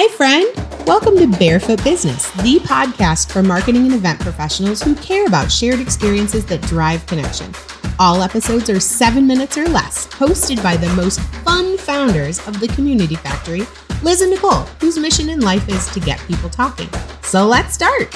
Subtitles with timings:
[0.00, 0.46] Hi, friend.
[0.86, 5.80] Welcome to Barefoot Business, the podcast for marketing and event professionals who care about shared
[5.80, 7.52] experiences that drive connection.
[7.98, 12.68] All episodes are seven minutes or less, hosted by the most fun founders of the
[12.68, 13.62] Community Factory,
[14.04, 16.88] Liz and Nicole, whose mission in life is to get people talking.
[17.22, 18.14] So let's start.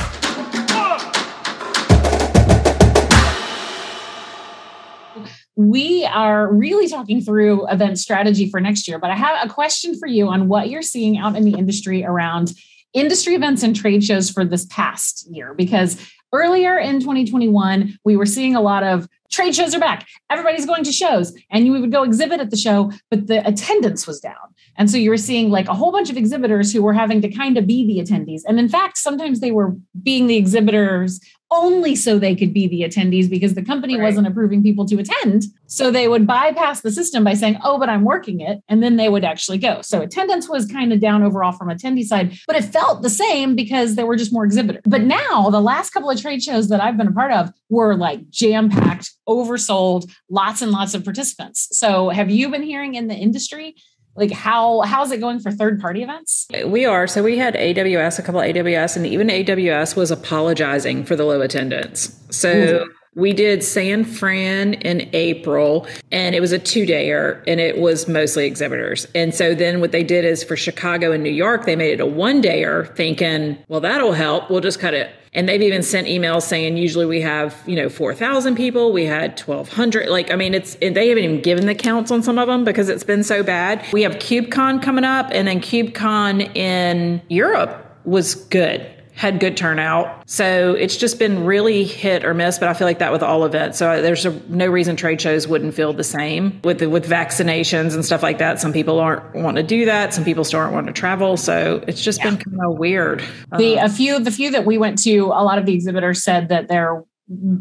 [5.56, 8.98] We are really talking through event strategy for next year.
[8.98, 12.04] But I have a question for you on what you're seeing out in the industry
[12.04, 12.52] around
[12.92, 15.96] industry events and trade shows for this past year, because
[16.32, 20.06] earlier in 2021, we were seeing a lot of trade shows are back.
[20.30, 24.06] Everybody's going to shows, and you would go exhibit at the show, but the attendance
[24.06, 24.34] was down.
[24.76, 27.30] And so you were seeing like a whole bunch of exhibitors who were having to
[27.30, 28.42] kind of be the attendees.
[28.46, 31.20] And in fact, sometimes they were being the exhibitors
[31.52, 34.06] only so they could be the attendees because the company right.
[34.06, 35.44] wasn't approving people to attend.
[35.66, 38.62] So they would bypass the system by saying, oh, but I'm working it.
[38.68, 39.82] And then they would actually go.
[39.82, 43.54] So attendance was kind of down overall from attendee side, but it felt the same
[43.54, 44.82] because there were just more exhibitors.
[44.86, 47.94] But now the last couple of trade shows that I've been a part of were
[47.96, 51.68] like jam packed, oversold, lots and lots of participants.
[51.72, 53.76] So have you been hearing in the industry
[54.14, 56.46] like how how's it going for third party events?
[56.66, 57.06] We are.
[57.06, 61.24] So we had AWS a couple of AWS and even AWS was apologizing for the
[61.24, 62.18] low attendance.
[62.30, 62.92] So Ooh.
[63.14, 68.08] We did San Fran in April, and it was a two dayer, and it was
[68.08, 69.06] mostly exhibitors.
[69.14, 72.00] And so then what they did is for Chicago and New York, they made it
[72.00, 74.48] a one dayer, thinking, well, that'll help.
[74.50, 75.10] We'll just cut it.
[75.34, 78.92] And they've even sent emails saying usually we have you know 4000 people.
[78.92, 82.38] We had 1200 like i mean it's they haven't even given the counts on some
[82.38, 83.82] of them because it's been so bad.
[83.94, 88.86] We have KubeCon coming up and then KubeCon in europe was good
[89.22, 90.28] had good turnout.
[90.28, 93.44] So it's just been really hit or miss, but I feel like that with all
[93.44, 93.78] events.
[93.78, 97.94] So there's a, no reason trade shows wouldn't feel the same with the, with vaccinations
[97.94, 98.58] and stuff like that.
[98.58, 100.12] Some people aren't want to do that.
[100.12, 101.36] Some people still aren't want to travel.
[101.36, 102.30] So it's just yeah.
[102.30, 103.22] been kind of weird.
[103.56, 106.24] The a um, few the few that we went to, a lot of the exhibitors
[106.24, 107.04] said that there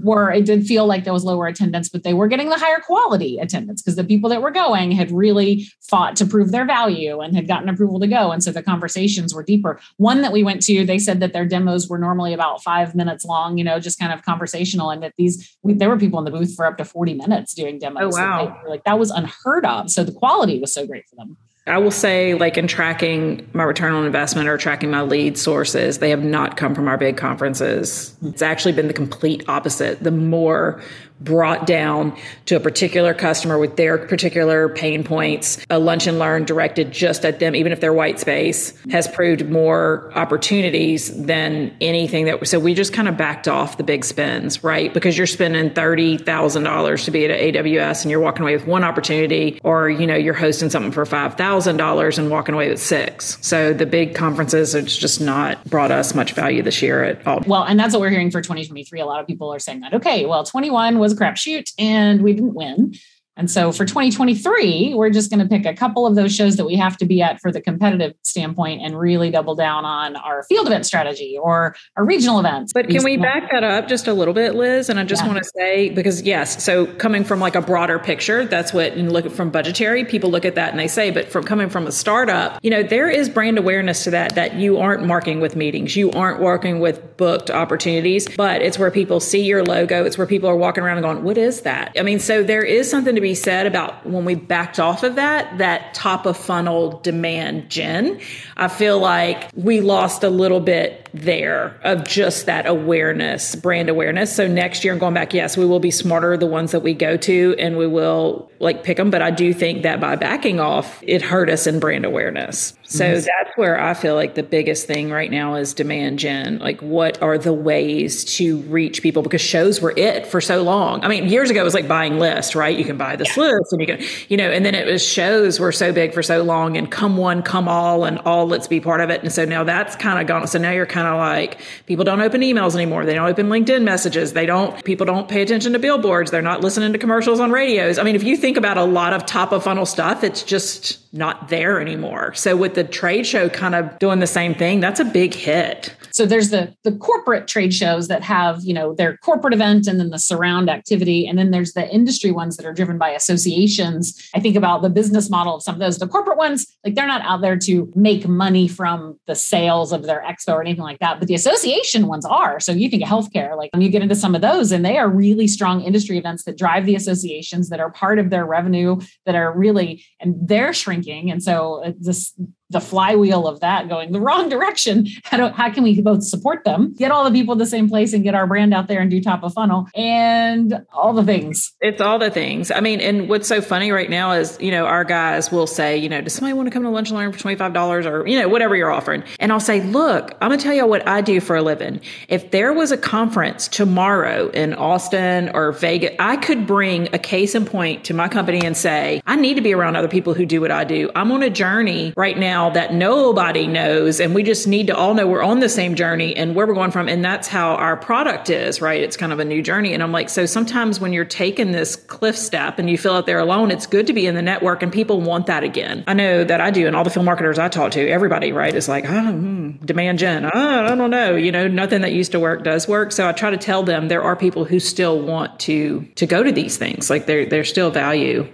[0.04, 2.80] were it did feel like there was lower attendance but they were getting the higher
[2.80, 7.20] quality attendance because the people that were going had really fought to prove their value
[7.20, 8.32] and had gotten approval to go.
[8.32, 9.80] And so the conversations were deeper.
[9.98, 13.26] One that we went to they said that their demos were normally about five minutes
[13.26, 16.26] long you know just kind of conversational and that these we, there were people in
[16.26, 18.16] the booth for up to 40 minutes doing demos.
[18.16, 18.62] Oh wow.
[18.68, 19.90] like that was unheard of.
[19.90, 23.64] So the quality was so great for them I will say, like in tracking my
[23.64, 27.18] return on investment or tracking my lead sources, they have not come from our big
[27.18, 28.16] conferences.
[28.24, 30.04] It's actually been the complete opposite.
[30.04, 30.82] The more
[31.22, 32.18] brought down
[32.48, 35.64] to a particular customer with their particular pain points.
[35.70, 39.50] A lunch and learn directed just at them, even if they're white space, has proved
[39.50, 42.48] more opportunities than anything that.
[42.48, 44.94] So we just kind of backed off the big spends, right?
[44.94, 48.68] Because you're spending thirty thousand dollars to be at AWS, and you're walking away with
[48.68, 52.70] one opportunity, or you know you're hosting something for five thousand dollars and walking away
[52.70, 53.38] with six.
[53.42, 57.42] So the big conferences, it's just not brought us much value this year at all.
[57.46, 59.00] Well, and that's what we're hearing for 2023.
[59.00, 59.94] A lot of people are saying that.
[59.94, 62.94] Okay, well, 21 was was a crapshoot and we didn't win.
[63.38, 66.66] And so for 2023, we're just going to pick a couple of those shows that
[66.66, 70.44] we have to be at for the competitive standpoint and really double down on our
[70.44, 72.74] field event strategy or our regional events.
[72.74, 74.90] But can we back that up just a little bit, Liz?
[74.90, 75.28] And I just yeah.
[75.28, 79.12] want to say, because yes, so coming from like a broader picture, that's what, and
[79.12, 81.92] look from budgetary, people look at that and they say, but from coming from a
[81.92, 85.96] startup, you know, there is brand awareness to that, that you aren't marking with meetings,
[85.96, 90.04] you aren't working with booked opportunities, but it's where people see your logo.
[90.04, 91.94] It's where people are walking around and going, what is that?
[91.98, 95.04] I mean, so there is something to to be said about when we backed off
[95.04, 98.20] of that, that top of funnel demand gen.
[98.58, 104.36] I feel like we lost a little bit there of just that awareness, brand awareness.
[104.36, 106.94] So next year and going back, yes, we will be smarter the ones that we
[106.94, 109.10] go to and we will like pick them.
[109.10, 112.74] But I do think that by backing off, it hurt us in brand awareness.
[112.92, 113.26] So mm-hmm.
[113.26, 116.60] that's where I feel like the biggest thing right now is demand gen.
[116.60, 119.24] Like, what are the ways to reach people?
[119.24, 121.02] Because shows were it for so long.
[121.02, 122.78] I mean, years ago, it was like buying lists, right?
[122.78, 123.44] You can buy this yeah.
[123.44, 126.22] list and you can, you know, and then it was shows were so big for
[126.22, 129.22] so long and come one, come all, and all let's be part of it.
[129.22, 130.46] And so now that's kind of gone.
[130.48, 133.06] So now you're kind of like, people don't open emails anymore.
[133.06, 134.34] They don't open LinkedIn messages.
[134.34, 136.30] They don't, people don't pay attention to billboards.
[136.30, 137.98] They're not listening to commercials on radios.
[137.98, 141.01] I mean, if you think about a lot of top of funnel stuff, it's just
[141.14, 142.34] not there anymore.
[142.34, 145.94] So with the trade show kind of doing the same thing, that's a big hit.
[146.22, 150.00] So there's the the corporate trade shows that have, you know, their corporate event and
[150.00, 154.30] then the surround activity and then there's the industry ones that are driven by associations.
[154.36, 155.98] I think about the business model of some of those.
[155.98, 160.04] The corporate ones, like they're not out there to make money from the sales of
[160.04, 162.60] their expo or anything like that, but the association ones are.
[162.60, 165.00] So you think of healthcare, like when you get into some of those and they
[165.00, 169.00] are really strong industry events that drive the associations that are part of their revenue
[169.26, 172.40] that are really and they're shrinking and so uh, this
[172.72, 175.08] the flywheel of that going the wrong direction.
[175.24, 177.90] How, do, how can we both support them, get all the people in the same
[177.90, 181.24] place and get our brand out there and do top of funnel and all the
[181.24, 181.74] things?
[181.82, 182.72] It's all the things.
[182.72, 185.98] I mean, and what's so funny right now is, you know, our guys will say,
[185.98, 188.40] you know, does somebody want to come to lunch and learn for $25 or, you
[188.40, 189.24] know, whatever you're offering?
[189.40, 192.02] And I'll say, look, I'm going to tell you what I do for a living.
[192.28, 197.56] If there was a conference tomorrow in Austin or Vegas, I could bring a case
[197.56, 200.46] in point to my company and say, I need to be around other people who
[200.46, 201.10] do what I do.
[201.16, 204.20] I'm on a journey right now that nobody knows.
[204.20, 206.76] And we just need to all know we're on the same journey and where we're
[206.76, 207.10] going from.
[207.10, 209.02] And that's how our product is, right?
[209.02, 209.94] It's kind of a new journey.
[209.94, 213.26] And I'm like, so sometimes when you're taking this cliff step and you feel out
[213.26, 216.04] there alone, it's good to be in the network and people want that again.
[216.08, 216.88] I know that I do.
[216.88, 220.46] And all the film marketers I talk to, everybody, right, is like, oh, demand gen.
[220.46, 221.36] Oh, I don't know.
[221.36, 223.12] You know, nothing that used to work does work.
[223.12, 226.44] So I try to tell them there are people who still want to, to go
[226.44, 227.10] to these things.
[227.10, 228.48] Like there, there's still value.